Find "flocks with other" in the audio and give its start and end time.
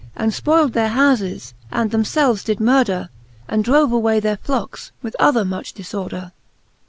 4.37-5.45